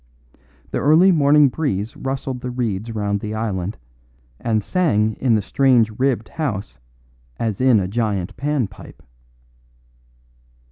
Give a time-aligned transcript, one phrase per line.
[0.71, 3.77] The early morning breeze rustled the reeds round the island
[4.39, 6.79] and sang in the strange ribbed house
[7.37, 9.03] as in a giant pan pipe.